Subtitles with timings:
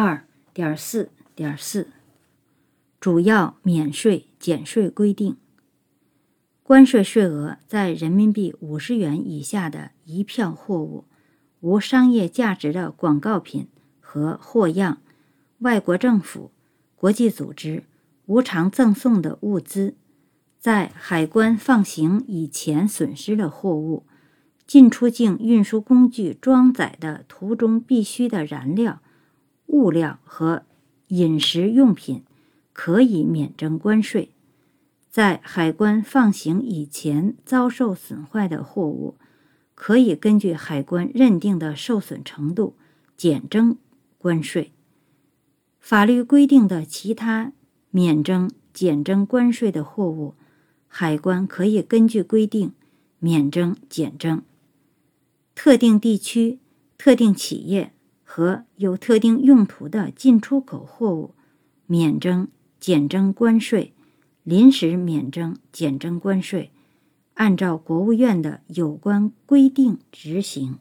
[0.00, 1.88] 二点四点四，
[3.00, 5.36] 主要免税减税规定。
[6.62, 11.02] 关税税额在人民币五十元以下的一票货物、
[11.58, 13.66] 无商业价值的广告品
[13.98, 14.98] 和货样、
[15.58, 16.52] 外国政府、
[16.94, 17.82] 国际组织
[18.26, 19.96] 无偿赠送的物资、
[20.60, 24.06] 在海关放行以前损失的货物、
[24.64, 29.02] 进出境运输工具装载的途中必需的燃料、
[29.68, 30.64] 物料和
[31.08, 32.24] 饮食用品，
[32.72, 34.32] 可以免征关税。
[35.10, 39.16] 在海关放行以前遭受损坏的货物，
[39.74, 42.76] 可以根据海关认定的受损程度
[43.16, 43.78] 减征
[44.18, 44.72] 关税。
[45.80, 47.52] 法律规定的其他
[47.90, 50.34] 免征、减征关税的货物，
[50.86, 52.72] 海关可以根据规定
[53.18, 54.42] 免征、减征。
[55.54, 56.58] 特定地区、
[56.96, 57.92] 特定企业
[58.38, 61.34] 和有特定用途的进出口货物，
[61.86, 62.46] 免征、
[62.78, 63.92] 减征关税。
[64.44, 66.70] 临时免征、减征关税，
[67.34, 70.78] 按照国务院的有关规定执行。